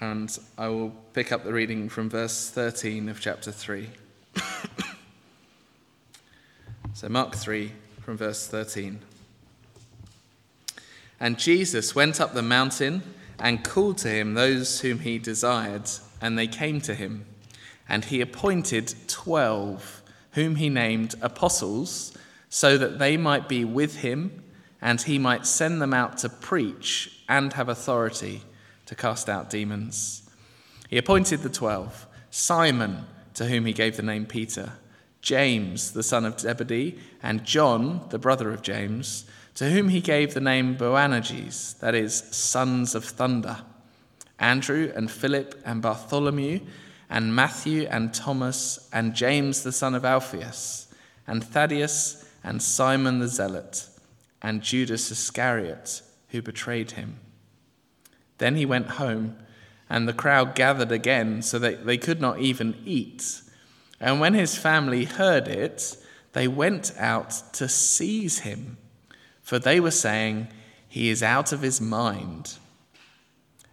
[0.00, 3.88] and I will pick up the reading from verse 13 of chapter 3.
[6.94, 9.00] so, Mark 3 from verse 13.
[11.20, 13.02] And Jesus went up the mountain
[13.38, 15.88] and called to him those whom he desired,
[16.20, 17.24] and they came to him.
[17.88, 20.02] And he appointed twelve,
[20.32, 22.16] whom he named apostles,
[22.48, 24.42] so that they might be with him,
[24.80, 28.42] and he might send them out to preach and have authority
[28.86, 30.28] to cast out demons.
[30.88, 34.72] He appointed the twelve Simon, to whom he gave the name Peter,
[35.20, 40.34] James, the son of Zebedee, and John, the brother of James to whom he gave
[40.34, 43.58] the name Boanerges, that is, sons of thunder,
[44.38, 46.60] Andrew and Philip and Bartholomew,
[47.08, 50.92] and Matthew and Thomas, and James the son of Alphaeus,
[51.26, 53.86] and Thaddeus and Simon the Zealot,
[54.42, 57.20] and Judas Iscariot, who betrayed him.
[58.38, 59.36] Then he went home,
[59.88, 63.42] and the crowd gathered again, so that they could not even eat.
[64.00, 65.96] And when his family heard it,
[66.32, 68.78] they went out to seize him
[69.44, 70.48] for they were saying,
[70.88, 72.54] He is out of his mind.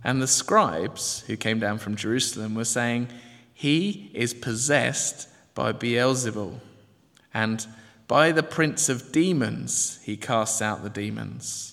[0.03, 3.07] And the scribes who came down from Jerusalem were saying,
[3.53, 6.59] He is possessed by Beelzebul,
[7.33, 7.65] and
[8.07, 11.70] by the prince of demons he casts out the demons.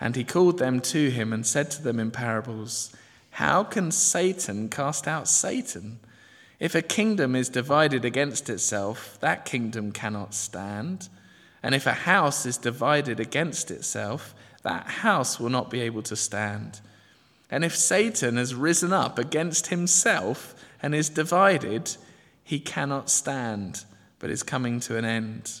[0.00, 2.94] And he called them to him and said to them in parables,
[3.30, 6.00] How can Satan cast out Satan?
[6.60, 11.08] If a kingdom is divided against itself, that kingdom cannot stand.
[11.62, 16.16] And if a house is divided against itself, that house will not be able to
[16.16, 16.80] stand.
[17.50, 21.96] And if Satan has risen up against himself and is divided,
[22.42, 23.84] he cannot stand,
[24.18, 25.60] but is coming to an end.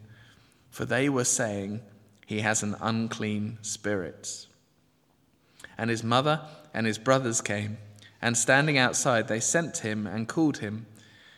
[0.71, 1.81] For they were saying,
[2.25, 4.47] He has an unclean spirit.
[5.77, 6.41] And his mother
[6.73, 7.77] and his brothers came,
[8.21, 10.87] and standing outside, they sent him and called him.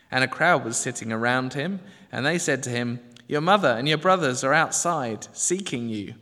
[0.10, 3.88] And a crowd was sitting around him, and they said to him, your mother and
[3.88, 6.16] your brothers are outside seeking you.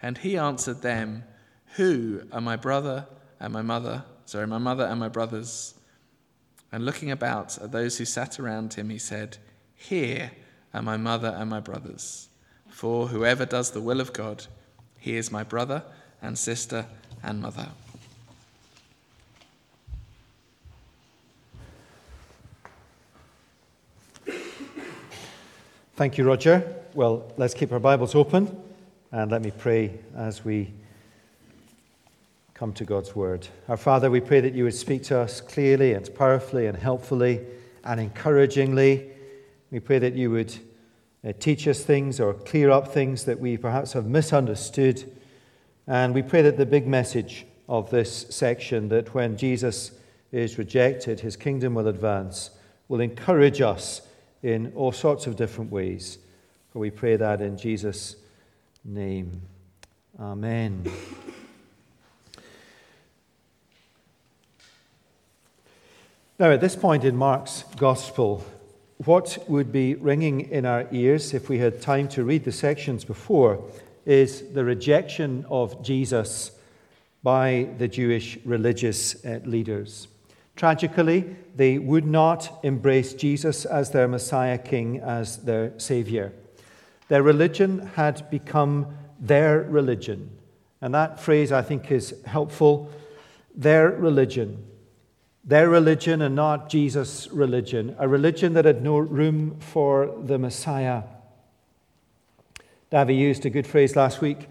[0.00, 1.24] And he answered them,
[1.76, 3.06] Who are my brother
[3.40, 4.04] and my mother?
[4.24, 5.74] Sorry, my mother and my brothers.
[6.70, 9.38] And looking about at those who sat around him, he said,
[9.74, 10.30] Here
[10.74, 12.28] are my mother and my brothers.
[12.68, 14.46] For whoever does the will of God,
[14.98, 15.82] he is my brother
[16.20, 16.86] and sister
[17.22, 17.68] and mother.
[25.94, 26.74] Thank you, Roger.
[26.94, 28.60] Well, let's keep our Bibles open
[29.12, 30.72] and let me pray as we
[32.54, 33.46] come to God's Word.
[33.68, 37.40] Our Father, we pray that you would speak to us clearly and powerfully and helpfully
[37.84, 39.11] and encouragingly.
[39.72, 40.54] We pray that you would
[41.26, 45.10] uh, teach us things or clear up things that we perhaps have misunderstood.
[45.86, 49.92] And we pray that the big message of this section, that when Jesus
[50.30, 52.50] is rejected, his kingdom will advance,
[52.88, 54.02] will encourage us
[54.42, 56.18] in all sorts of different ways.
[56.70, 58.16] For we pray that in Jesus'
[58.84, 59.40] name.
[60.20, 60.84] Amen.
[66.38, 68.44] Now, at this point in Mark's Gospel,
[68.98, 73.04] what would be ringing in our ears if we had time to read the sections
[73.04, 73.62] before
[74.06, 76.52] is the rejection of Jesus
[77.22, 80.08] by the Jewish religious uh, leaders.
[80.56, 86.32] Tragically, they would not embrace Jesus as their Messiah King, as their Savior.
[87.08, 90.30] Their religion had become their religion.
[90.80, 92.90] And that phrase, I think, is helpful.
[93.54, 94.64] Their religion.
[95.44, 97.96] Their religion and not Jesus' religion.
[97.98, 101.02] A religion that had no room for the Messiah.
[102.90, 104.48] Davy used a good phrase last week,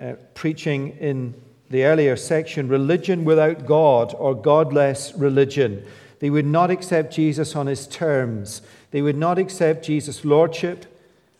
[0.00, 1.34] uh, preaching in
[1.70, 5.84] the earlier section religion without God or godless religion.
[6.18, 8.62] They would not accept Jesus on his terms.
[8.92, 10.86] They would not accept Jesus' lordship,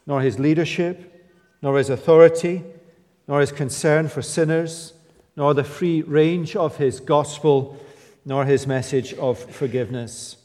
[0.07, 1.31] nor his leadership,
[1.61, 2.65] nor his authority,
[3.29, 4.95] nor his concern for sinners,
[5.37, 7.79] nor the free range of his gospel,
[8.25, 10.37] nor his message of forgiveness.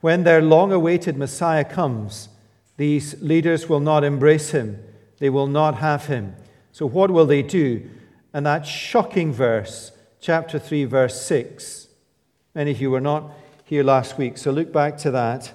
[0.00, 2.28] When their long awaited Messiah comes,
[2.76, 4.82] these leaders will not embrace him.
[5.18, 6.36] They will not have him.
[6.72, 7.88] So, what will they do?
[8.32, 11.88] And that shocking verse, chapter 3, verse 6.
[12.54, 13.30] Many of you were not
[13.64, 15.52] here last week, so look back to that.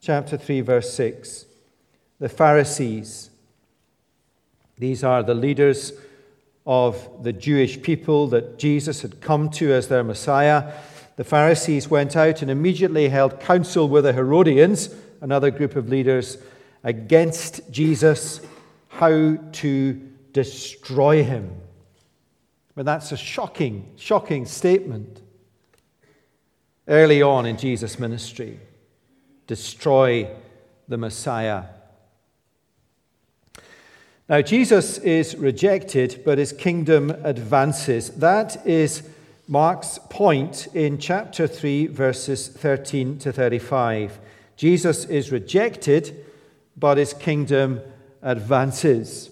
[0.00, 1.46] Chapter 3, verse 6.
[2.18, 3.30] The Pharisees.
[4.76, 5.92] These are the leaders
[6.68, 10.70] of the Jewish people that Jesus had come to as their Messiah.
[11.16, 16.36] The Pharisees went out and immediately held counsel with the Herodians, another group of leaders,
[16.84, 18.42] against Jesus,
[18.88, 19.94] how to
[20.32, 21.50] destroy him.
[22.74, 25.22] But that's a shocking, shocking statement.
[26.86, 28.60] Early on in Jesus' ministry,
[29.46, 30.30] destroy
[30.86, 31.64] the Messiah.
[34.28, 38.10] Now, Jesus is rejected, but his kingdom advances.
[38.10, 39.02] That is
[39.46, 44.18] Mark's point in chapter 3, verses 13 to 35.
[44.54, 46.26] Jesus is rejected,
[46.76, 47.80] but his kingdom
[48.20, 49.30] advances.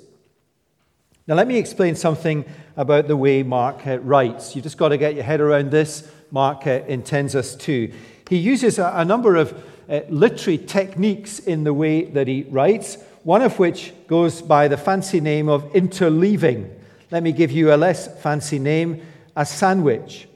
[1.27, 4.57] Now, let me explain something about the way Mark uh, writes.
[4.57, 6.11] You've just got to get your head around this.
[6.31, 7.93] Mark uh, intends us to.
[8.31, 12.97] He uses a, number of uh, literary techniques in the way that he writes,
[13.27, 16.71] one of which goes by the fancy name of interleaving.
[17.11, 19.03] Let me give you a less fancy name
[19.35, 20.29] a sandwich.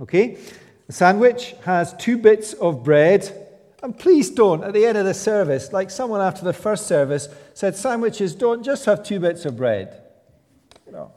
[0.00, 0.38] Okay?
[0.88, 3.28] A sandwich has two bits of bread.
[3.82, 7.28] And please don't, at the end of the service, like someone after the first service
[7.54, 10.00] said, sandwiches don't just have two bits of bread.
[10.92, 11.10] No.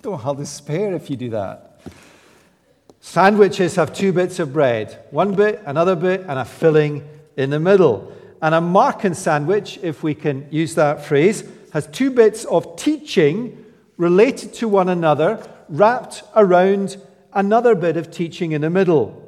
[0.00, 1.82] don't have despair if you do that.
[3.00, 7.60] Sandwiches have two bits of bread one bit, another bit, and a filling in the
[7.60, 8.14] middle.
[8.40, 13.64] And a Markan sandwich, if we can use that phrase, has two bits of teaching
[13.96, 16.96] related to one another, wrapped around
[17.32, 19.24] another bit of teaching in the middle.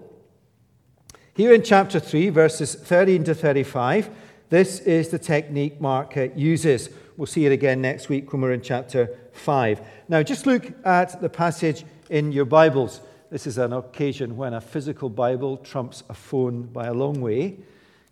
[1.34, 4.10] Here in chapter 3, verses 13 to 35,
[4.48, 6.90] this is the technique Mark uses.
[7.16, 9.80] We'll see it again next week when we're in chapter 5.
[10.08, 13.00] Now, just look at the passage in your Bibles.
[13.30, 17.58] This is an occasion when a physical Bible trumps a phone by a long way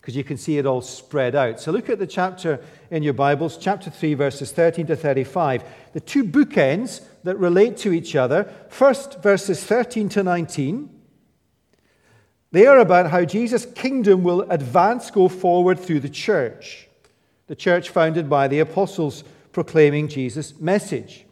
[0.08, 1.60] because you can see it all spread out.
[1.60, 5.62] So look at the chapter in your Bibles, chapter 3, verses 13 to 35.
[5.92, 8.50] The two bookends that relate to each other.
[8.70, 10.88] First, verses 13 to 19.
[12.52, 16.88] They are about how Jesus' kingdom will advance, go forward through the church.
[17.48, 21.26] The church founded by the apostles proclaiming Jesus' message.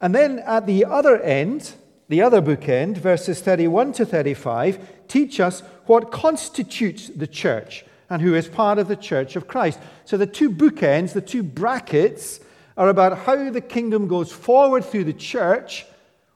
[0.00, 1.72] And then at the other end,
[2.10, 8.34] the other bookend, verses 31 to 35, teach us what constitutes the church and who
[8.34, 9.78] is part of the church of Christ.
[10.04, 12.40] So the two bookends, the two brackets,
[12.76, 15.86] are about how the kingdom goes forward through the church,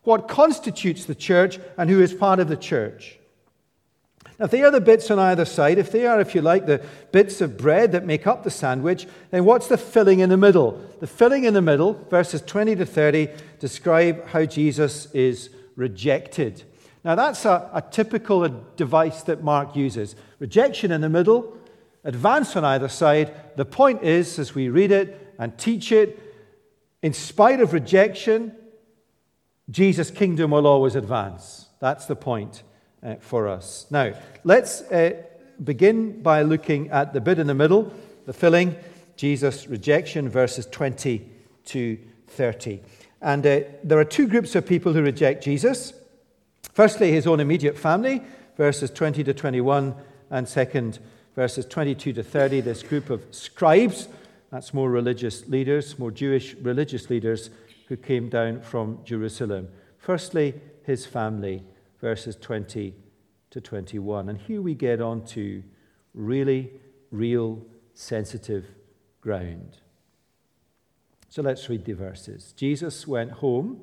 [0.05, 3.19] what constitutes the church, and who is part of the church.
[4.39, 6.67] Now, if they are the bits on either side, if they are, if you like,
[6.67, 10.37] the bits of bread that make up the sandwich, then what's the filling in the
[10.37, 10.81] middle?
[11.01, 13.29] The filling in the middle, verses 20 to 30,
[13.59, 16.63] describe how Jesus is rejected.
[17.05, 21.57] Now, that's a, a typical device that Mark uses rejection in the middle,
[22.03, 23.35] advance on either side.
[23.57, 26.19] The point is, as we read it and teach it,
[27.03, 28.55] in spite of rejection,
[29.71, 31.69] Jesus' kingdom will always advance.
[31.81, 32.63] That's the point
[33.03, 33.87] uh, for us.
[33.91, 35.23] Now, let's uh,
[35.63, 37.93] begin by looking at the bit in the middle,
[38.25, 38.77] the filling,
[39.17, 41.29] Jesus' rejection, verses 20
[41.67, 41.99] to
[42.29, 42.81] 30.
[43.25, 45.95] And uh, there are two groups of people who reject Jesus.
[46.75, 48.23] Firstly, his own immediate family,
[48.59, 49.95] verses 20 to 21,
[50.31, 50.99] and second,
[51.35, 54.09] verses 22 to 30, this group of scribes,
[54.53, 57.49] that's more religious leaders, more Jewish religious leaders
[57.89, 59.69] who came down from Jerusalem.
[59.97, 61.63] Firstly, his family,
[62.03, 62.95] verses 20
[63.51, 64.29] to 21.
[64.29, 65.63] And here we get on to
[66.13, 66.73] really,
[67.11, 67.63] real,
[67.95, 68.67] sensitive
[69.23, 69.79] ground.
[71.35, 72.55] So let's read the verses.
[72.57, 73.81] Jesus went home,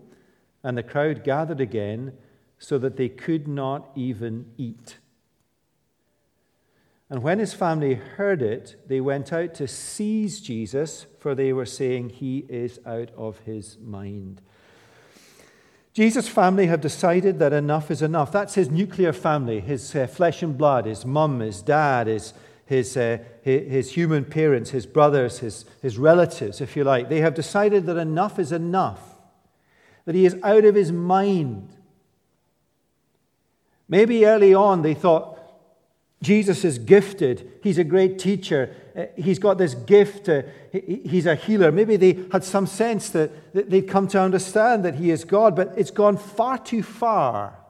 [0.64, 2.14] and the crowd gathered again
[2.58, 5.00] so that they could not even eat.
[7.10, 11.66] And when his family heard it, they went out to seize Jesus, for they were
[11.66, 14.40] saying, He is out of his mind.
[15.94, 18.32] Jesus' family have decided that enough is enough.
[18.32, 22.34] That's his nuclear family, his uh, flesh and blood, his mum, his dad, his,
[22.72, 27.10] his, uh, his, human parents, his brothers, his, his relatives, if you like.
[27.10, 29.02] They have decided that enough is enough,
[30.06, 31.76] that he is out of his mind.
[33.90, 35.38] Maybe early on they thought,
[36.24, 37.60] Jesus is gifted.
[37.62, 38.74] He's a great teacher.
[38.96, 40.30] Uh, he's got this gift.
[40.30, 41.74] Uh, he's a healer.
[41.74, 45.74] Maybe they had some sense that they'd come to understand that he is God, but
[45.76, 47.61] it's gone far too far.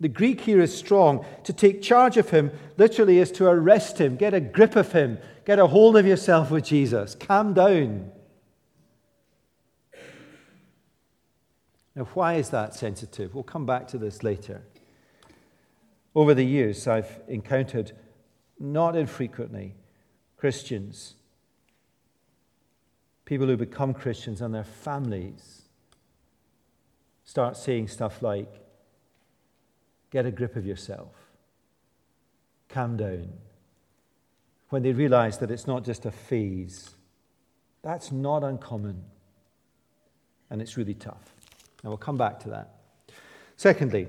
[0.00, 1.24] The Greek here is strong.
[1.44, 5.18] To take charge of him literally is to arrest him, get a grip of him,
[5.44, 7.16] get a hold of yourself with Jesus.
[7.16, 8.12] Calm down.
[11.96, 13.34] Now, why is that sensitive?
[13.34, 14.62] We'll come back to this later.
[16.14, 17.90] Over the years, I've encountered
[18.60, 19.74] not infrequently
[20.36, 21.14] Christians,
[23.24, 25.62] people who become Christians and their families
[27.24, 28.67] start saying stuff like,
[30.10, 31.14] get a grip of yourself,
[32.68, 33.28] calm down.
[34.70, 36.90] When they realize that it's not just a phase,
[37.82, 39.02] that's not uncommon.
[40.50, 41.34] And it's really tough.
[41.82, 42.74] And we'll come back to that.
[43.56, 44.08] Secondly,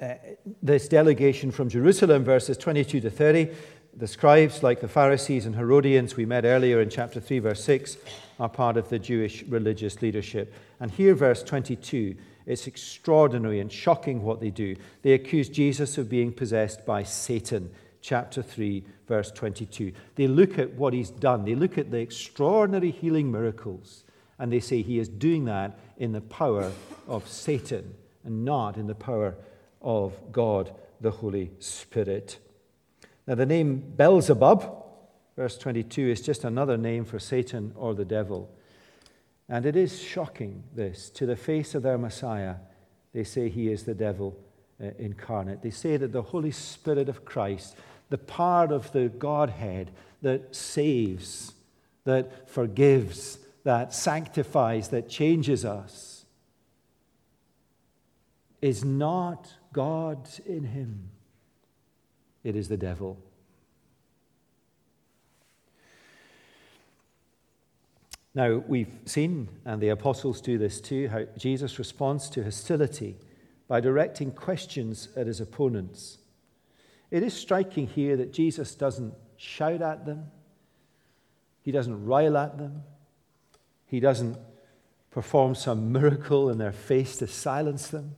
[0.00, 0.14] uh,
[0.62, 3.50] this delegation from Jerusalem, verses 22 to 30,
[3.96, 7.96] the scribes, like the Pharisees and Herodians we met earlier in chapter 3, verse 6,
[8.40, 10.52] are part of the Jewish religious leadership.
[10.80, 14.76] And here, verse 22, it's extraordinary and shocking what they do.
[15.02, 17.70] They accuse Jesus of being possessed by Satan,
[18.00, 19.92] chapter 3, verse 22.
[20.16, 24.04] They look at what he's done, they look at the extraordinary healing miracles,
[24.38, 26.72] and they say he is doing that in the power
[27.08, 29.36] of Satan and not in the power
[29.80, 32.38] of God, the Holy Spirit.
[33.26, 34.82] Now, the name Beelzebub,
[35.36, 38.50] verse 22, is just another name for Satan or the devil.
[39.48, 41.10] And it is shocking, this.
[41.10, 42.56] To the face of their Messiah,
[43.12, 44.36] they say he is the devil
[44.82, 45.62] uh, incarnate.
[45.62, 47.76] They say that the Holy Spirit of Christ,
[48.08, 49.90] the part of the Godhead
[50.22, 51.52] that saves,
[52.04, 56.24] that forgives, that sanctifies, that changes us,
[58.62, 61.10] is not God in him.
[62.42, 63.18] It is the devil.
[68.34, 73.16] Now, we've seen, and the apostles do this too, how Jesus responds to hostility
[73.68, 76.18] by directing questions at his opponents.
[77.10, 80.26] It is striking here that Jesus doesn't shout at them,
[81.62, 82.82] he doesn't rile at them,
[83.86, 84.36] he doesn't
[85.12, 88.16] perform some miracle in their face to silence them.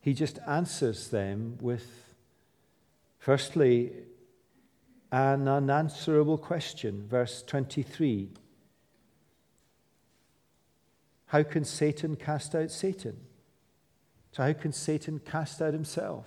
[0.00, 2.14] He just answers them with,
[3.18, 3.92] firstly,
[5.12, 7.06] an unanswerable question.
[7.08, 8.30] Verse 23
[11.26, 13.16] How can Satan cast out Satan?
[14.32, 16.26] So, how can Satan cast out himself?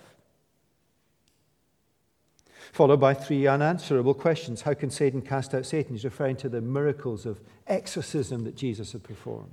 [2.71, 4.61] Followed by three unanswerable questions.
[4.61, 5.93] How can Satan cast out Satan?
[5.93, 9.51] He's referring to the miracles of exorcism that Jesus had performed.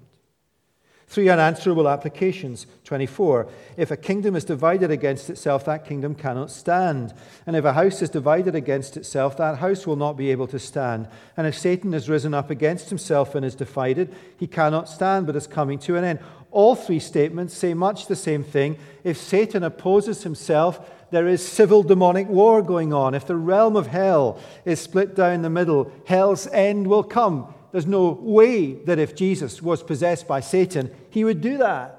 [1.10, 2.68] Three unanswerable applications.
[2.84, 3.48] 24.
[3.76, 7.12] If a kingdom is divided against itself, that kingdom cannot stand.
[7.48, 10.58] And if a house is divided against itself, that house will not be able to
[10.60, 11.08] stand.
[11.36, 15.34] And if Satan has risen up against himself and is divided, he cannot stand, but
[15.34, 16.20] is coming to an end.
[16.52, 18.78] All three statements say much the same thing.
[19.02, 20.78] If Satan opposes himself,
[21.10, 23.14] there is civil demonic war going on.
[23.14, 27.52] If the realm of hell is split down the middle, hell's end will come.
[27.72, 31.96] There's no way that if Jesus was possessed by Satan, he would do that.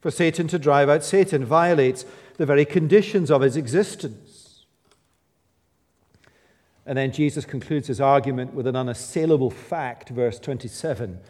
[0.00, 2.04] For Satan to drive out Satan violates
[2.36, 4.64] the very conditions of his existence.
[6.84, 11.20] And then Jesus concludes his argument with an unassailable fact, verse 27.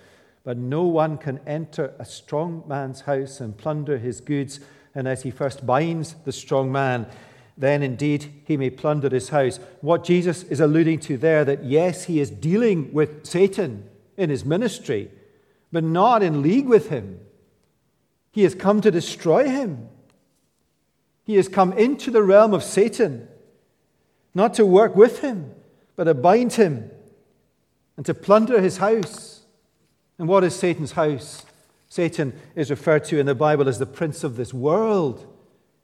[0.44, 4.60] But no one can enter a strong man's house and plunder his goods
[4.94, 7.06] unless he first binds the strong man
[7.62, 9.60] then indeed he may plunder his house.
[9.80, 14.44] What Jesus is alluding to there, that yes, he is dealing with Satan in his
[14.44, 15.12] ministry,
[15.70, 17.20] but not in league with him.
[18.32, 19.88] He has come to destroy him.
[21.24, 23.28] He has come into the realm of Satan,
[24.34, 25.54] not to work with him,
[25.94, 26.90] but to bind him
[27.96, 29.42] and to plunder his house.
[30.18, 31.46] And what is Satan's house?
[31.88, 35.31] Satan is referred to in the Bible as the prince of this world.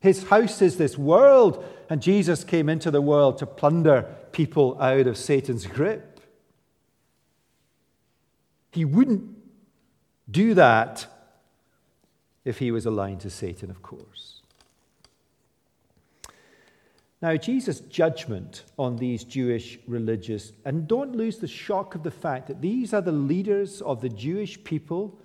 [0.01, 5.07] His house is this world, and Jesus came into the world to plunder people out
[5.07, 6.21] of Satan's grip.
[8.71, 9.37] He wouldn't
[10.31, 11.07] do that
[12.45, 14.43] if he was aligned to Satan, of course.
[17.21, 22.47] Now, Jesus' judgment on these Jewish religious, and don't lose the shock of the fact
[22.47, 25.19] that these are the leaders of the Jewish people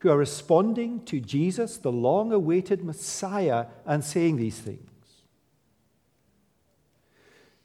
[0.00, 4.88] who are responding to Jesus, the long awaited Messiah, and saying these things.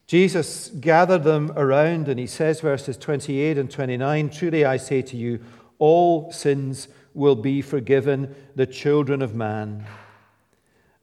[0.06, 5.18] Jesus gathered them around and he says, verses 28 and 29 Truly I say to
[5.18, 5.40] you,
[5.80, 9.86] all sins will be forgiven the children of man,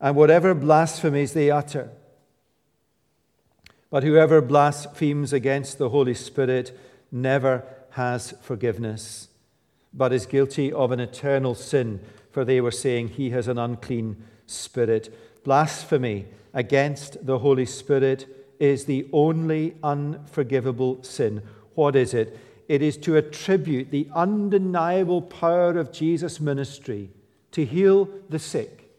[0.00, 1.90] and whatever blasphemies they utter.
[3.90, 6.78] But whoever blasphemes against the Holy Spirit
[7.10, 9.28] never has forgiveness
[9.94, 14.22] but is guilty of an eternal sin, for they were saying he has an unclean
[14.46, 15.14] spirit.
[15.44, 18.26] Blasphemy against the Holy Spirit
[18.58, 21.42] is the only unforgivable sin.
[21.74, 22.38] What is it?
[22.72, 27.10] it is to attribute the undeniable power of Jesus' ministry
[27.50, 28.90] to heal the sick.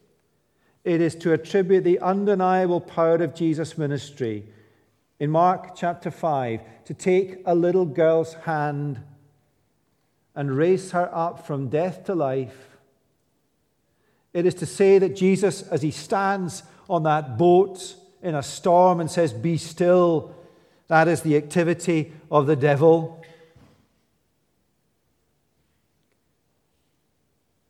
[0.84, 4.44] It is to attribute the undeniable power of Jesus' ministry
[5.18, 9.00] in Mark chapter 5 to take a little girl's hand
[10.34, 12.76] and raise her up from death to life.
[14.32, 19.00] It is to say that Jesus, as he stands on that boat in a storm
[19.00, 20.34] and says, Be still,
[20.88, 23.22] that is the activity of the devil.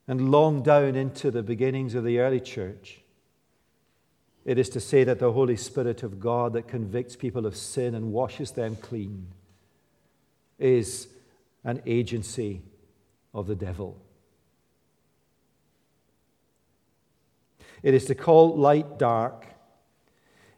[0.06, 3.00] And long down into the beginnings of the early church,
[4.44, 7.94] it is to say that the Holy Spirit of God that convicts people of sin
[7.94, 9.28] and washes them clean
[10.58, 11.08] is
[11.64, 12.62] an agency
[13.32, 14.00] of the devil.
[17.82, 19.46] It is to call light dark.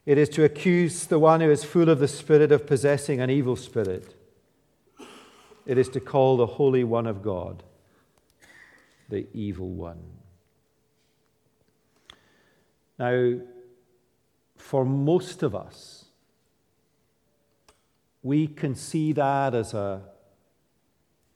[0.05, 3.31] It is to accuse the one who is full of the Spirit of possessing an
[3.31, 4.15] evil spirit.
[5.65, 7.65] It is to call the Holy One of God
[9.09, 10.03] the evil one.
[12.99, 13.41] Now,
[14.57, 16.07] for most of us,
[18.23, 20.03] we can see that as a,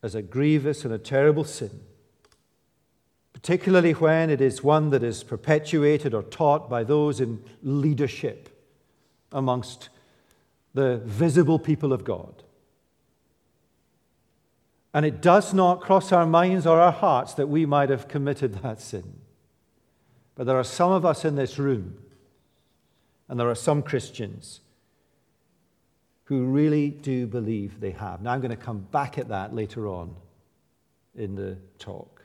[0.02, 1.80] as a grievous and a terrible sin,
[3.32, 8.48] particularly when it is one that is perpetuated or taught by those in leadership
[9.32, 9.88] amongst
[10.74, 12.42] the visible people of God.
[14.92, 18.54] And it does not cross our minds or our hearts that we might have committed
[18.54, 19.20] that sin.
[20.34, 21.98] But there are some of us in this room
[23.28, 24.60] and there are some Christians
[26.30, 28.22] who really do believe they have.
[28.22, 30.14] Now, I'm going to come back at that later on
[31.16, 32.22] in the talk.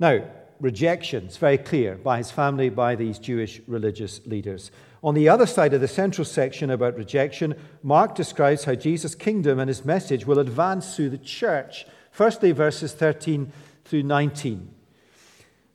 [0.00, 0.24] Now,
[0.58, 4.72] rejection is very clear by his family, by these Jewish religious leaders.
[5.04, 9.60] On the other side of the central section about rejection, Mark describes how Jesus' kingdom
[9.60, 11.86] and his message will advance through the church.
[12.10, 13.52] Firstly, verses 13
[13.84, 14.68] through 19.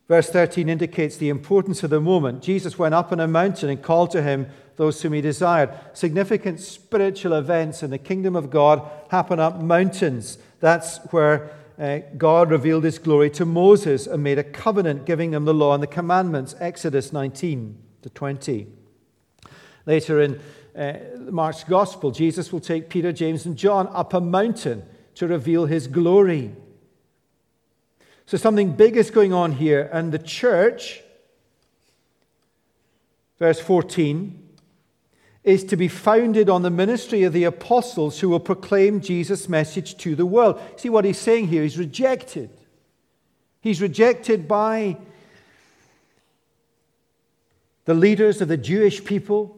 [0.09, 2.43] Verse 13 indicates the importance of the moment.
[2.43, 5.69] Jesus went up on a mountain and called to him those whom he desired.
[5.93, 10.37] Significant spiritual events in the kingdom of God happen up mountains.
[10.59, 15.45] That's where uh, God revealed his glory to Moses and made a covenant giving him
[15.45, 16.55] the law and the commandments.
[16.59, 18.67] Exodus 19 to 20.
[19.85, 20.39] Later in
[20.75, 20.93] uh,
[21.31, 24.83] Mark's gospel, Jesus will take Peter, James, and John up a mountain
[25.15, 26.53] to reveal his glory.
[28.25, 31.01] So something big is going on here, and the church,
[33.37, 34.44] verse 14,
[35.45, 39.95] is to be founded on the ministry of the apostles who will proclaim Jesus' message
[39.97, 40.59] to the world.
[40.75, 41.61] See what he's saying here?
[41.61, 42.49] He's rejected.
[43.61, 44.97] He's rejected by
[47.85, 49.55] the leaders of the Jewish people.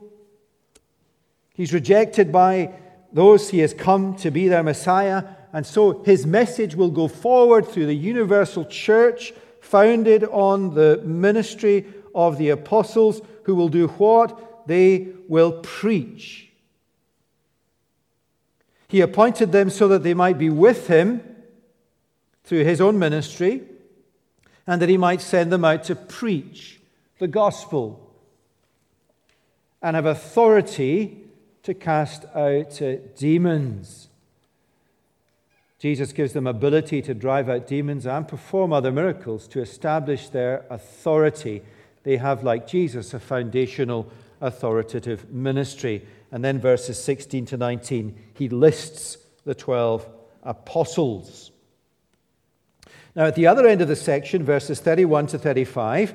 [1.53, 2.73] He's rejected by
[3.13, 5.23] those he has come to be their Messiah.
[5.53, 11.85] And so his message will go forward through the universal church, founded on the ministry
[12.13, 14.56] of the apostles, who will do what?
[14.67, 16.49] They will preach.
[18.87, 21.21] He appointed them so that they might be with him
[22.43, 23.63] through his own ministry,
[24.65, 26.79] and that he might send them out to preach
[27.19, 28.13] the gospel
[29.81, 31.17] and have authority
[31.63, 32.81] to cast out
[33.17, 34.07] demons.
[35.79, 40.65] Jesus gives them ability to drive out demons and perform other miracles to establish their
[40.69, 41.61] authority.
[42.03, 44.09] They have, like Jesus, a foundational
[44.41, 46.05] authoritative ministry.
[46.31, 50.07] And then verses 16 to 19, he lists the 12
[50.43, 51.51] apostles.
[53.15, 56.13] Now, at the other end of the section, verses 31 to 35,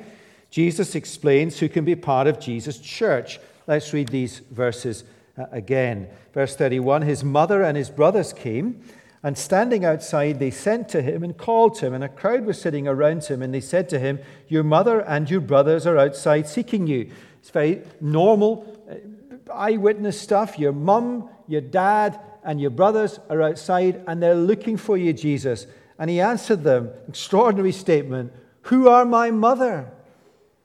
[0.50, 3.40] Jesus explains who can be part of Jesus' church.
[3.66, 5.04] Let's read these verses
[5.36, 6.08] uh, again.
[6.34, 8.82] Verse 31 His mother and his brothers came,
[9.22, 11.94] and standing outside, they sent to him and called him.
[11.94, 15.30] And a crowd was sitting around him, and they said to him, Your mother and
[15.30, 17.10] your brothers are outside seeking you.
[17.42, 20.60] It's very normal uh, eyewitness stuff.
[20.60, 25.66] Your mum, your dad, and your brothers are outside, and they're looking for you, Jesus.
[25.98, 29.92] And he answered them, extraordinary statement Who are my mother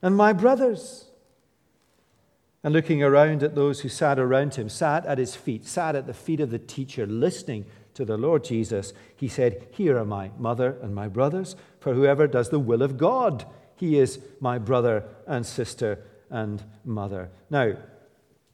[0.03, 1.05] and my brothers?
[2.63, 6.05] and looking around at those who sat around him, sat at his feet, sat at
[6.05, 10.31] the feet of the teacher, listening to the Lord Jesus, he said, Here are my
[10.37, 13.45] mother and my brothers, for whoever does the will of God,
[13.77, 17.29] he is my brother and sister and mother.
[17.49, 17.75] Now,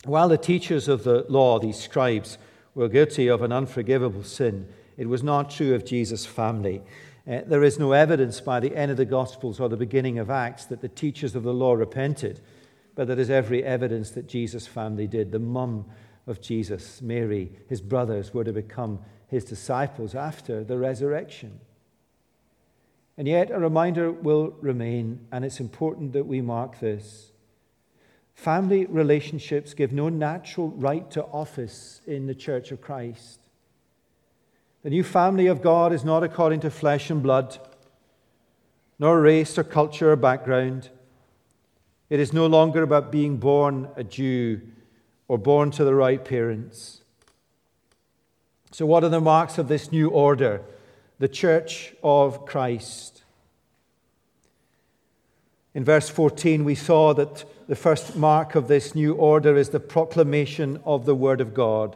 [0.05, 2.37] while the teachers of the law, these scribes,
[2.75, 6.81] were guilty of an unforgivable sin, it was not true of Jesus' family.
[7.27, 10.29] Uh, there is no evidence by the end of the Gospels or the beginning of
[10.29, 12.41] Acts that the teachers of the law repented
[12.95, 15.31] but there is every evidence that Jesus' family did.
[15.31, 15.85] The mum
[16.27, 21.59] of Jesus, Mary, his brothers, were to become his disciples after the resurrection.
[23.17, 27.31] And yet, a reminder will remain, and it's important that we mark this.
[28.33, 33.39] Family relationships give no natural right to office in the Church of Christ.
[34.83, 37.57] The new family of God is not according to flesh and blood,
[38.99, 40.89] nor race or culture or background.
[42.09, 44.61] It is no longer about being born a Jew
[45.27, 47.01] or born to the right parents.
[48.71, 50.61] So, what are the marks of this new order,
[51.19, 53.12] the Church of Christ?
[55.73, 59.79] In verse 14, we saw that the first mark of this new order is the
[59.79, 61.95] proclamation of the Word of God.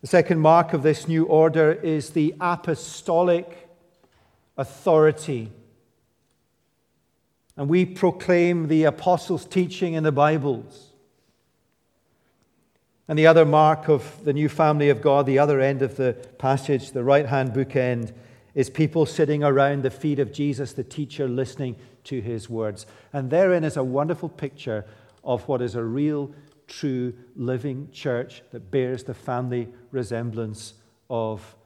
[0.00, 3.68] The second mark of this new order is the apostolic
[4.56, 5.50] authority.
[7.56, 10.92] And we proclaim the apostles' teaching in the Bibles.
[13.08, 16.12] And the other mark of the new family of God, the other end of the
[16.38, 18.12] passage, the right hand bookend,
[18.54, 22.86] is people sitting around the feet of Jesus, the teacher, listening to his words.
[23.12, 24.84] And therein is a wonderful picture
[25.24, 26.32] of what is a real
[26.66, 30.74] true living church that bears the family resemblance
[31.10, 31.56] of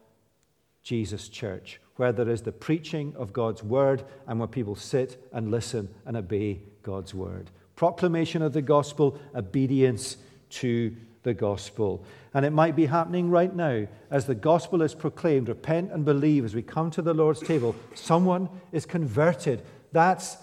[0.82, 5.50] Jesus' church, where there is the preaching of God's word and where people sit and
[5.50, 7.50] listen and obey God's word.
[7.76, 10.16] Proclamation of the gospel, obedience
[10.50, 12.04] to the gospel.
[12.34, 15.48] And it might be happening right now as the gospel is proclaimed.
[15.48, 17.76] Repent and believe as we come to the Lord's table.
[17.94, 19.62] Someone is converted.
[19.92, 20.36] That's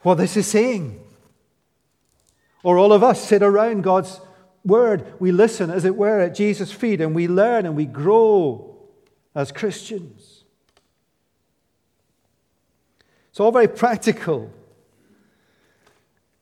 [0.00, 1.00] what this is saying.
[2.62, 4.20] Or all of us sit around God's
[4.64, 5.14] word.
[5.20, 8.76] We listen, as it were, at Jesus' feet and we learn and we grow
[9.34, 10.44] as Christians.
[13.30, 14.50] It's all very practical.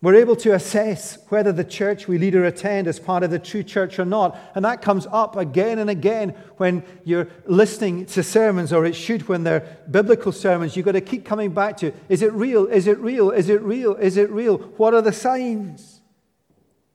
[0.03, 3.39] We're able to assess whether the church we lead or attend is part of the
[3.39, 4.37] true church or not.
[4.57, 9.29] And that comes up again and again when you're listening to sermons, or it should
[9.29, 10.77] when they're biblical sermons.
[10.77, 12.67] You've got to keep coming back to is it real?
[12.67, 13.31] Is it real?
[13.31, 13.95] Is it real?
[13.95, 14.59] Is it real?
[14.59, 16.01] What are the signs?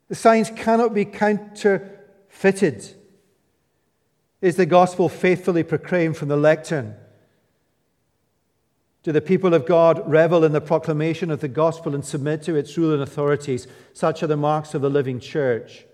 [0.10, 2.94] The signs cannot be counterfeited.
[4.42, 6.96] Is the gospel faithfully proclaimed from the lectern?
[9.08, 12.58] Do the people of God revel in the proclamation of the gospel and submit to
[12.58, 13.66] its rule and authorities?
[13.94, 15.86] Such are the marks of the living church.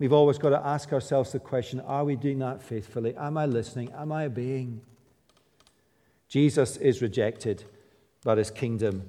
[0.00, 3.14] We've always got to ask ourselves the question are we doing that faithfully?
[3.16, 3.92] Am I listening?
[3.92, 4.80] Am I obeying?
[6.26, 7.62] Jesus is rejected,
[8.24, 9.08] but his kingdom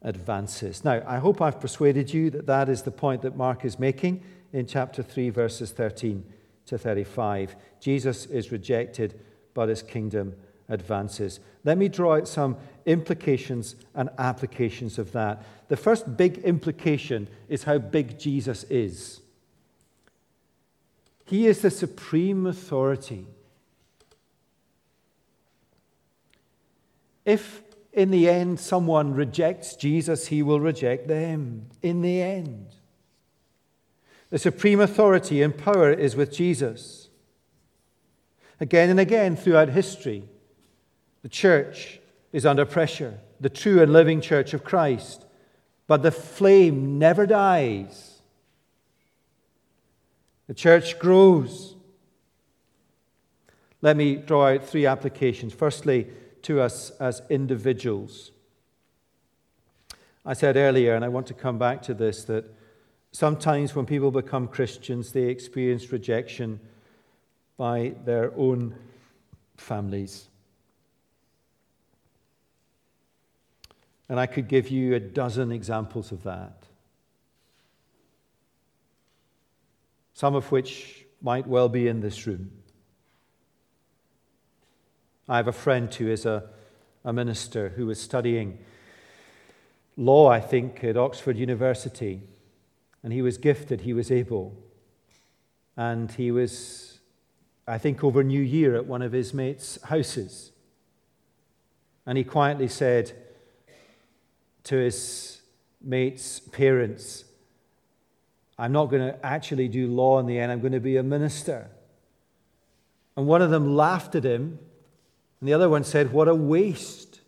[0.00, 0.86] advances.
[0.86, 4.24] Now, I hope I've persuaded you that that is the point that Mark is making
[4.54, 6.24] in chapter 3, verses 13
[6.64, 7.54] to 35.
[7.80, 9.20] Jesus is rejected,
[9.52, 10.36] but his kingdom
[10.70, 11.38] advances.
[11.64, 15.44] Let me draw out some implications and applications of that.
[15.68, 19.20] The first big implication is how big Jesus is.
[21.24, 23.26] He is the supreme authority.
[27.24, 31.66] If in the end someone rejects Jesus, he will reject them.
[31.82, 32.66] In the end.
[34.30, 37.08] The supreme authority and power is with Jesus.
[38.60, 40.24] Again and again throughout history,
[41.22, 42.00] the church
[42.32, 45.24] is under pressure, the true and living church of Christ.
[45.86, 48.20] But the flame never dies.
[50.46, 51.76] The church grows.
[53.80, 55.52] Let me draw out three applications.
[55.52, 56.08] Firstly,
[56.42, 58.32] to us as individuals.
[60.24, 62.44] I said earlier, and I want to come back to this, that
[63.12, 66.60] sometimes when people become Christians, they experience rejection
[67.56, 68.74] by their own
[69.56, 70.28] families.
[74.12, 76.64] And I could give you a dozen examples of that.
[80.12, 82.50] Some of which might well be in this room.
[85.30, 86.44] I have a friend who is a,
[87.06, 88.58] a minister who was studying
[89.96, 92.20] law, I think, at Oxford University.
[93.02, 94.54] And he was gifted, he was able.
[95.74, 96.98] And he was,
[97.66, 100.52] I think, over New Year at one of his mates' houses.
[102.04, 103.14] And he quietly said
[104.64, 105.40] to his
[105.80, 107.24] mates' parents,
[108.58, 111.02] I'm not going to actually do law in the end, I'm going to be a
[111.02, 111.68] minister.
[113.16, 114.58] And one of them laughed at him
[115.42, 117.20] and the other one said, What a waste.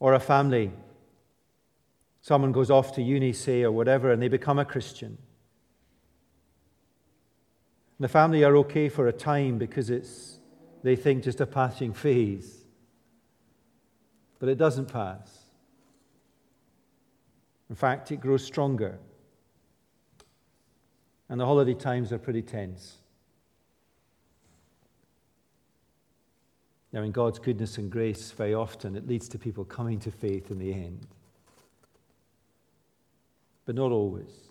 [0.00, 0.72] Or a family.
[2.22, 5.16] Someone goes off to uni, say, or whatever, and they become a Christian.
[7.98, 10.40] And the family are okay for a time because it's,
[10.82, 12.61] they think, just a passing phase.
[14.42, 15.38] But it doesn't pass.
[17.70, 18.98] In fact, it grows stronger.
[21.28, 22.96] And the holiday times are pretty tense.
[26.92, 30.50] Now, in God's goodness and grace, very often it leads to people coming to faith
[30.50, 31.06] in the end.
[33.64, 34.50] But not always.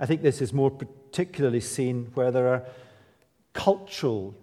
[0.00, 2.62] I think this is more particularly seen where there are
[3.52, 4.34] cultural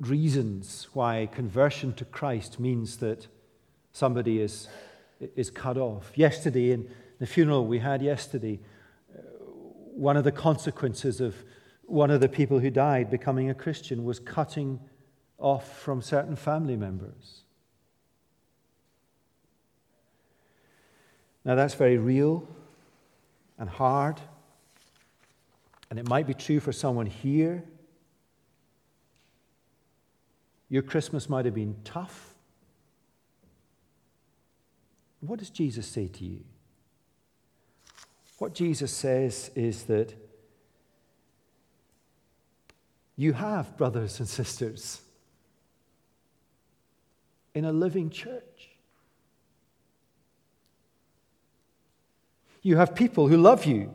[0.00, 3.28] reasons why conversion to Christ means that
[3.92, 4.68] somebody is,
[5.36, 6.12] is cut off.
[6.16, 8.60] Yesterday, in the funeral we had yesterday,
[9.14, 9.20] uh,
[9.94, 11.34] one of the consequences of
[11.82, 14.80] one of the people who died becoming a Christian was cutting
[15.38, 17.42] off from certain family members.
[21.44, 22.46] Now, that's very real
[23.58, 24.20] and hard,
[25.90, 27.64] and it might be true for someone here.
[30.70, 32.34] Your Christmas might have been tough.
[35.20, 36.40] What does Jesus say to you?
[38.38, 40.14] What Jesus says is that
[43.16, 45.02] you have brothers and sisters
[47.54, 48.70] in a living church.
[52.62, 53.92] You have people who love you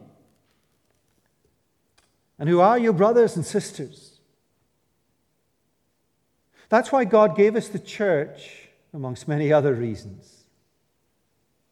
[2.37, 4.14] and who are your brothers and sisters.
[6.75, 10.43] That's why God gave us the church, amongst many other reasons,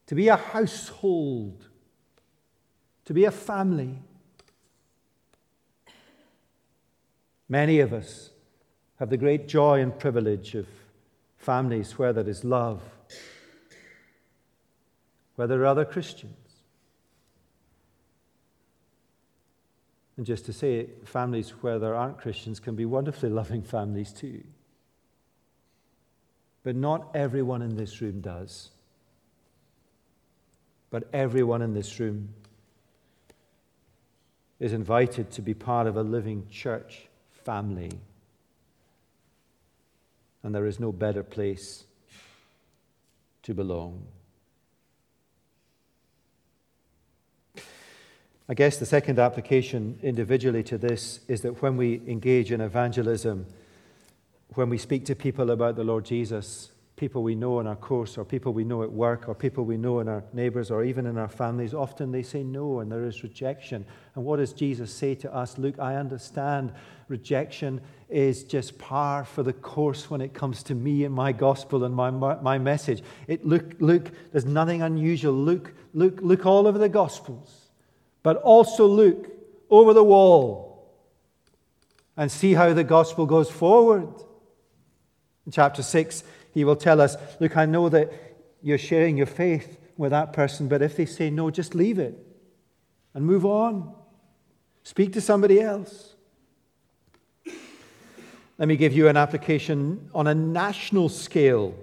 [0.06, 1.66] to be a household,
[3.04, 3.98] to be a family.
[7.50, 8.30] Many of us
[8.98, 10.66] have the great joy and privilege of
[11.36, 12.80] families where there is love,
[15.36, 16.32] where there are other Christians.
[20.16, 24.42] And just to say, families where there aren't Christians can be wonderfully loving families too.
[26.64, 28.70] But not everyone in this room does.
[30.90, 32.30] But everyone in this room
[34.58, 37.06] is invited to be part of a living church
[37.44, 37.90] family
[40.44, 41.84] and there is no better place
[43.42, 44.06] to belong.
[48.46, 53.46] I guess the second application individually to this is that when we engage in evangelism,
[54.54, 58.16] when we speak to people about the Lord Jesus, people we know in our course,
[58.16, 61.06] or people we know at work, or people we know in our neighbors, or even
[61.06, 63.84] in our families, often they say no and there is rejection.
[64.14, 65.58] And what does Jesus say to us?
[65.58, 66.72] Look, I understand
[67.08, 71.84] rejection is just par for the course when it comes to me and my gospel
[71.84, 73.02] and my, my message.
[73.26, 75.34] It, look, look, there's nothing unusual.
[75.34, 77.70] Look, look, look all over the gospels,
[78.22, 79.30] but also look
[79.68, 80.94] over the wall
[82.16, 84.08] and see how the gospel goes forward.
[85.46, 88.12] In chapter 6, he will tell us, Look, I know that
[88.62, 92.18] you're sharing your faith with that person, but if they say no, just leave it
[93.12, 93.94] and move on.
[94.82, 96.14] Speak to somebody else.
[98.58, 101.74] Let me give you an application on a national scale.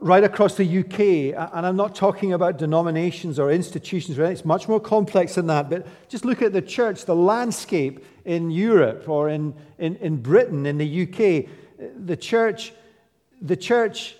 [0.00, 4.32] Right across the UK, and I'm not talking about denominations or institutions, right?
[4.32, 8.50] it's much more complex than that, but just look at the church, the landscape in
[8.50, 12.72] Europe or in, in, in Britain, in the UK the church,
[13.40, 14.16] the church,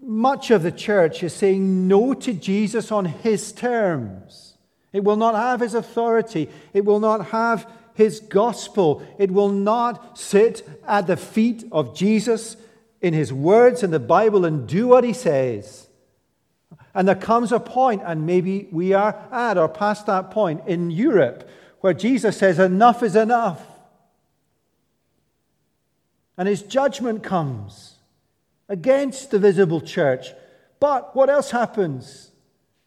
[0.00, 4.54] much of the church is saying no to Jesus on his terms.
[4.92, 6.48] It will not have his authority.
[6.72, 9.02] It will not have his gospel.
[9.18, 12.56] It will not sit at the feet of Jesus
[13.00, 15.88] in his words in the Bible and do what he says.
[16.94, 20.90] And there comes a point, and maybe we are at or past that point in
[20.90, 21.48] Europe,
[21.80, 23.64] where Jesus says, Enough is enough
[26.40, 27.96] and his judgment comes
[28.66, 30.28] against the visible church.
[30.80, 32.30] But what else happens?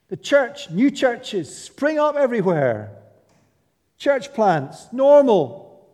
[0.08, 2.98] The church, new churches spring up everywhere.
[4.00, 5.88] Church plants, normal.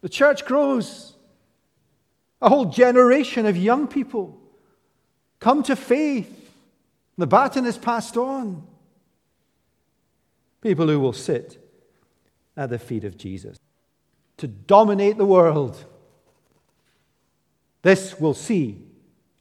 [0.00, 1.13] The church grows.
[2.44, 4.38] A whole generation of young people
[5.40, 6.52] come to faith.
[7.18, 8.64] The baton is passed on.
[10.60, 11.58] People who will sit
[12.56, 13.58] at the feet of Jesus
[14.36, 15.84] to dominate the world
[17.84, 18.80] this we'll see,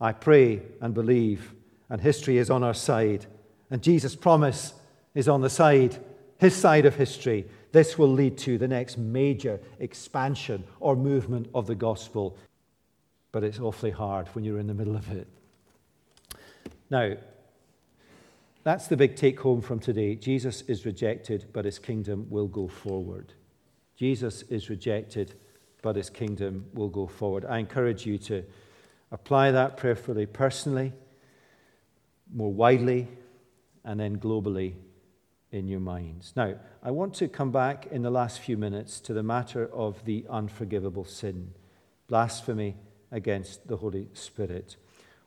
[0.02, 1.54] I pray and believe,
[1.90, 3.26] and history is on our side,
[3.72, 4.74] and Jesus' promise
[5.16, 5.98] is on the side,
[6.40, 7.48] his side of history.
[7.72, 12.38] This will lead to the next major expansion or movement of the gospel.
[13.34, 15.28] But it's awfully hard when you're in the middle of it.
[16.90, 17.16] Now,
[18.64, 20.16] that's the big take home from today.
[20.16, 23.34] Jesus is rejected, but his kingdom will go forward.
[23.98, 25.34] Jesus is rejected,
[25.82, 27.44] but his kingdom will go forward.
[27.44, 28.44] I encourage you to
[29.12, 30.94] apply that prayerfully, personally,
[32.34, 33.08] more widely,
[33.84, 34.76] and then globally
[35.52, 36.34] in your minds.
[36.36, 40.06] Now, I want to come back in the last few minutes to the matter of
[40.06, 41.54] the unforgivable sin,
[42.08, 42.76] blasphemy
[43.14, 44.76] against the Holy Spirit.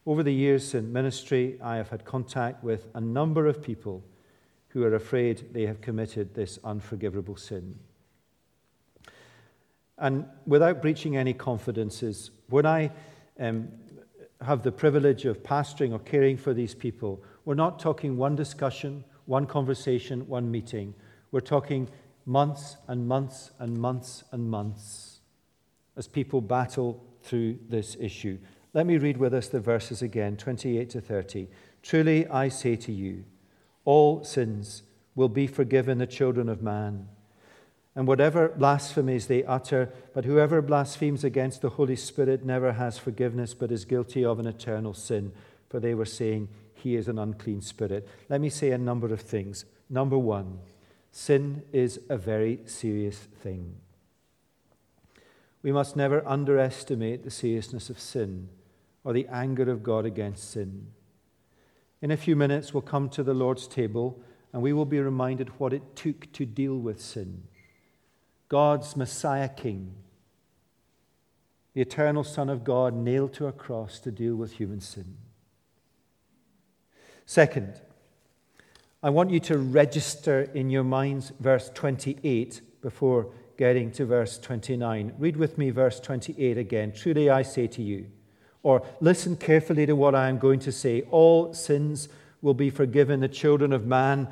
[0.05, 4.05] Over the years in ministry, I have had contact with a number of people
[4.69, 7.79] who are afraid they have committed this unforgivable sin.
[9.99, 12.91] And without breaching any confidences, when I
[13.41, 13.69] um,
[14.43, 19.05] have the privilege of pastoring or caring for these people, we're not talking one discussion,
[19.25, 20.93] one conversation, one meeting.
[21.31, 21.89] We're talking
[22.27, 25.21] months and months and months and months
[25.97, 28.39] as people battle through this issue.
[28.73, 31.49] Let me read with us the verses again 28 to 30.
[31.83, 33.25] Truly I say to you,
[33.85, 34.83] all sins
[35.15, 37.09] will be forgiven the children of man
[37.97, 43.55] and whatever blasphemies they utter, but whoever blasphemes against the Holy Spirit never has forgiveness,
[43.55, 45.33] but is guilty of an eternal sin.
[45.71, 48.07] For they were saying, He is an unclean spirit.
[48.29, 49.65] Let me say a number of things.
[49.89, 50.59] Number one,
[51.11, 53.77] sin is a very serious thing.
[55.67, 58.51] We must never underestimate the seriousness of sin
[59.03, 60.93] or the anger of God against sin.
[62.01, 65.49] In a few minutes, we'll come to the Lord's table and we will be reminded
[65.59, 67.43] what it took to deal with sin.
[68.49, 69.93] God's Messiah King,
[71.75, 75.17] the eternal Son of God, nailed to a cross to deal with human sin.
[77.25, 77.81] Second,
[79.03, 85.13] I want you to register in your minds verse 28 before getting to verse 29.
[85.19, 86.93] Read with me verse 28 again.
[86.93, 88.07] Truly I say to you,
[88.63, 91.03] or listen carefully to what I am going to say.
[91.11, 92.09] All sins
[92.43, 94.29] will be forgiven the children of man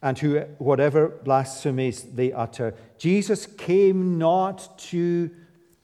[0.00, 2.74] and who, whatever blasphemies they utter.
[2.96, 5.30] Jesus came not to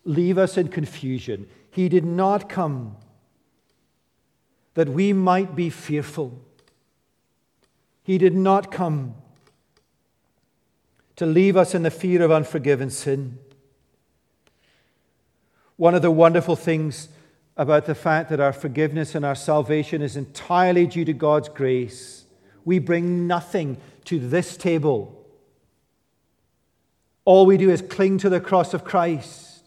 [0.06, 1.46] leave us in confusion.
[1.70, 2.96] He did not come
[4.72, 6.40] that we might be fearful.
[8.02, 9.16] He did not come
[11.16, 13.38] to leave us in the fear of unforgiven sin.
[15.76, 17.08] One of the wonderful things
[17.56, 22.24] about the fact that our forgiveness and our salvation is entirely due to God's grace,
[22.64, 25.24] we bring nothing to this table.
[27.24, 29.64] All we do is cling to the cross of Christ.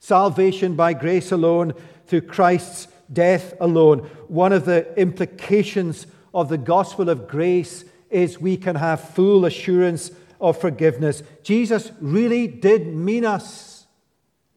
[0.00, 1.74] Salvation by grace alone,
[2.06, 3.98] through Christ's death alone.
[4.28, 10.10] One of the implications of the gospel of grace is we can have full assurance
[10.40, 11.22] of forgiveness.
[11.42, 13.86] Jesus really did mean us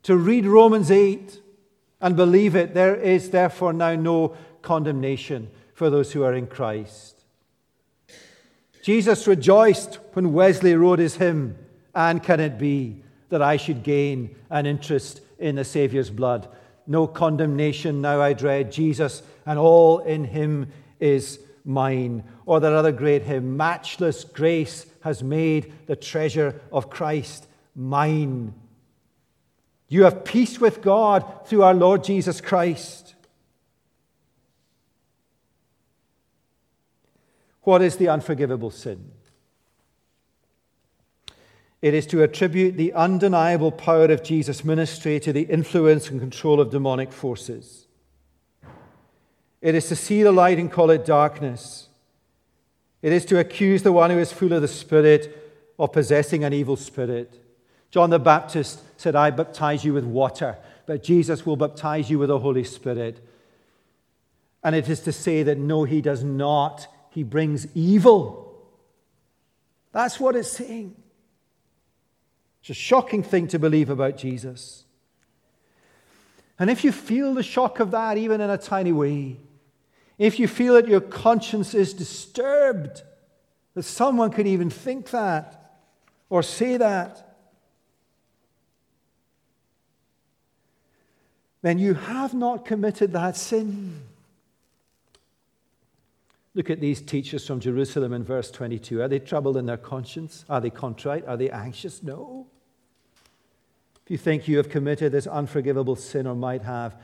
[0.03, 1.41] to read Romans 8
[2.01, 2.73] and believe it.
[2.73, 7.23] There is therefore now no condemnation for those who are in Christ.
[8.81, 11.57] Jesus rejoiced when Wesley wrote his hymn,
[11.93, 16.47] And can it be that I should gain an interest in the Saviour's blood?
[16.87, 22.23] No condemnation now I dread, Jesus, and all in him is mine.
[22.45, 28.53] Or that other great hymn, Matchless grace has made the treasure of Christ mine.
[29.87, 33.15] You have peace with God through our Lord Jesus Christ.
[37.61, 39.11] What is the unforgivable sin?
[41.81, 46.59] It is to attribute the undeniable power of Jesus' ministry to the influence and control
[46.59, 47.87] of demonic forces.
[49.61, 51.88] It is to see the light and call it darkness.
[53.01, 55.35] It is to accuse the one who is full of the Spirit
[55.77, 57.41] of possessing an evil spirit.
[57.91, 62.29] John the Baptist said, I baptize you with water, but Jesus will baptize you with
[62.29, 63.25] the Holy Spirit.
[64.63, 68.55] And it is to say that no, he does not he brings evil.
[69.91, 70.95] That's what it's saying.
[72.61, 74.83] It's a shocking thing to believe about Jesus.
[76.59, 79.37] And if you feel the shock of that, even in a tiny way,
[80.19, 83.01] if you feel that your conscience is disturbed,
[83.73, 85.79] that someone could even think that
[86.29, 87.37] or say that,
[91.61, 94.01] then you have not committed that sin.
[96.53, 99.01] Look at these teachers from Jerusalem in verse 22.
[99.01, 100.43] Are they troubled in their conscience?
[100.49, 101.25] Are they contrite?
[101.27, 102.03] Are they anxious?
[102.03, 102.47] No.
[104.03, 106.95] If you think you have committed this unforgivable sin or might have,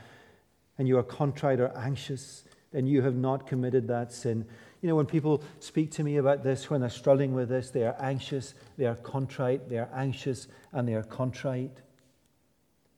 [0.76, 4.44] and you are contrite or anxious, then you have not committed that sin.
[4.82, 7.84] You know, when people speak to me about this, when they're struggling with this, they
[7.84, 11.78] are anxious, they are contrite, they are anxious, and they are contrite.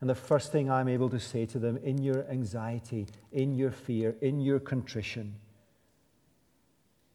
[0.01, 3.71] And the first thing I'm able to say to them in your anxiety, in your
[3.71, 5.35] fear, in your contrition,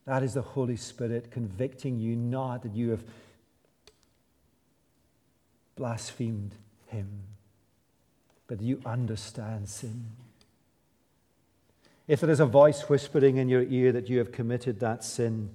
[0.05, 3.03] that is the Holy Spirit convicting you not that you have
[5.75, 6.55] blasphemed
[6.87, 7.09] Him,
[8.47, 10.05] but you understand sin.
[12.07, 15.51] If there is a voice whispering in your ear that you have committed that sin,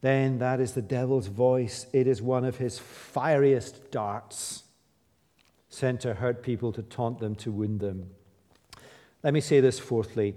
[0.00, 1.86] then that is the devil's voice.
[1.92, 4.64] It is one of his fieriest darts
[5.68, 8.10] sent to hurt people, to taunt them, to wound them.
[9.22, 10.34] Let me say this fourthly.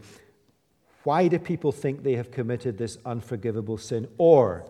[1.04, 4.08] Why do people think they have committed this unforgivable sin?
[4.18, 4.66] Or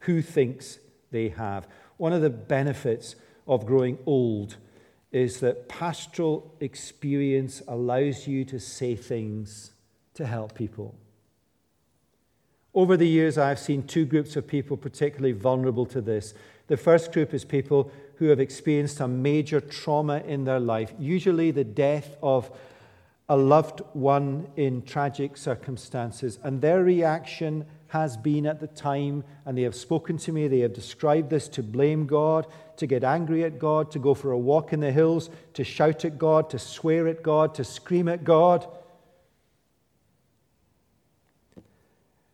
[0.00, 0.78] who thinks
[1.10, 1.68] they have?
[1.96, 3.14] One of the benefits
[3.46, 4.56] of growing old
[5.10, 9.72] is that pastoral experience allows you to say things
[10.14, 10.94] to help people.
[12.74, 16.34] Over the years, I've seen two groups of people particularly vulnerable to this.
[16.66, 21.50] The first group is people who have experienced a major trauma in their life, usually
[21.50, 22.50] the death of
[23.28, 29.56] a loved one in tragic circumstances, and their reaction has been at the time, and
[29.56, 33.44] they have spoken to me, they have described this to blame God, to get angry
[33.44, 36.58] at God, to go for a walk in the hills, to shout at God, to
[36.58, 38.66] swear at God, to scream at God.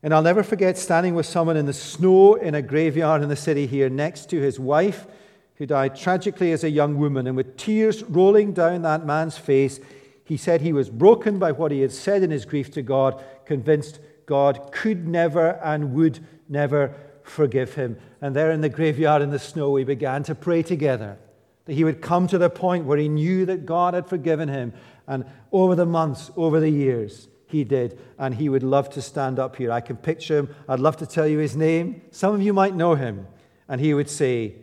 [0.02, 3.36] And I'll never forget standing with someone in the snow in a graveyard in the
[3.36, 5.06] city here next to his wife,
[5.54, 7.26] who died tragically as a young woman.
[7.28, 9.78] And with tears rolling down that man's face,
[10.24, 13.22] he said he was broken by what he had said in his grief to God,
[13.46, 17.98] convinced God could never and would never forgive him.
[18.20, 21.18] And there in the graveyard in the snow, we began to pray together
[21.64, 24.72] that he would come to the point where he knew that God had forgiven him.
[25.06, 27.98] And over the months, over the years, he did.
[28.18, 29.72] And he would love to stand up here.
[29.72, 30.54] I can picture him.
[30.68, 32.02] I'd love to tell you his name.
[32.10, 33.26] Some of you might know him.
[33.68, 34.56] And he would say,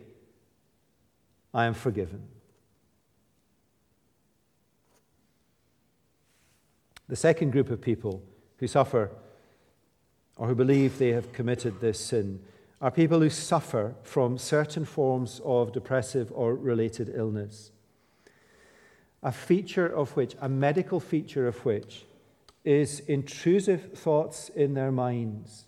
[1.52, 2.28] I am forgiven.
[7.08, 8.22] The second group of people
[8.58, 9.10] who suffer
[10.36, 12.40] or who believe they have committed this sin
[12.80, 17.70] are people who suffer from certain forms of depressive or related illness.
[19.22, 22.04] A feature of which, a medical feature of which,
[22.64, 25.66] is intrusive thoughts in their minds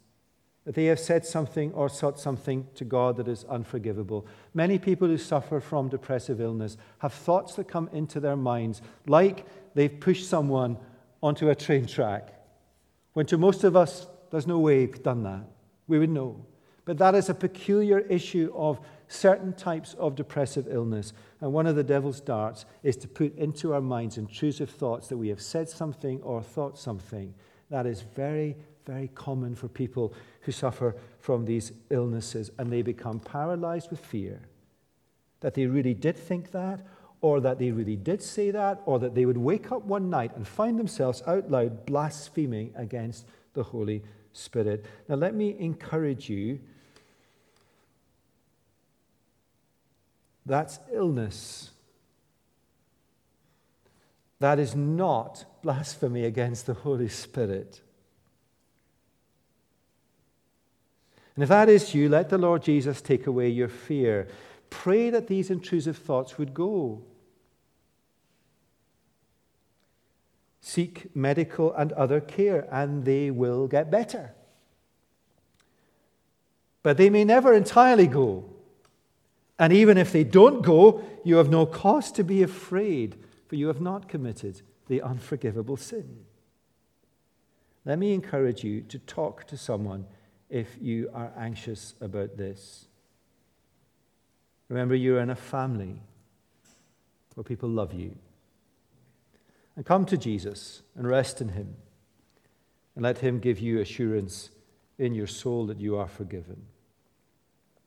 [0.64, 4.26] that they have said something or sought something to God that is unforgivable.
[4.54, 9.46] Many people who suffer from depressive illness have thoughts that come into their minds like
[9.74, 10.78] they've pushed someone
[11.22, 12.32] onto a train track,
[13.12, 15.44] when to most of us, there's no way we've done that.
[15.86, 16.44] We would know.
[16.84, 21.12] But that is a peculiar issue of certain types of depressive illness.
[21.40, 25.16] And one of the devil's darts is to put into our minds intrusive thoughts that
[25.16, 27.32] we have said something or thought something.
[27.70, 32.50] That is very, very common for people who suffer from these illnesses.
[32.58, 34.40] And they become paralyzed with fear
[35.40, 36.84] that they really did think that,
[37.20, 40.34] or that they really did say that, or that they would wake up one night
[40.34, 44.02] and find themselves out loud blaspheming against the Holy
[44.34, 44.84] Spirit.
[45.08, 46.60] Now, let me encourage you
[50.44, 51.70] that's illness.
[54.40, 57.80] That is not blasphemy against the Holy Spirit.
[61.34, 64.28] And if that is you, let the Lord Jesus take away your fear.
[64.70, 67.02] Pray that these intrusive thoughts would go.
[70.66, 74.34] Seek medical and other care, and they will get better.
[76.82, 78.48] But they may never entirely go.
[79.58, 83.66] And even if they don't go, you have no cause to be afraid, for you
[83.66, 86.24] have not committed the unforgivable sin.
[87.84, 90.06] Let me encourage you to talk to someone
[90.48, 92.86] if you are anxious about this.
[94.70, 96.00] Remember, you're in a family
[97.34, 98.16] where people love you.
[99.76, 101.74] And come to Jesus and rest in him.
[102.94, 104.50] And let him give you assurance
[104.98, 106.66] in your soul that you are forgiven.